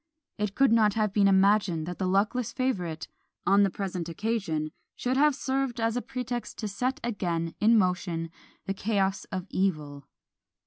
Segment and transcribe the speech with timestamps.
[0.39, 3.07] It could not have been imagined that the luckless favourite,
[3.45, 8.31] on the present occasion, should have served as a pretext to set again in motion
[8.65, 10.07] the chaos of evil!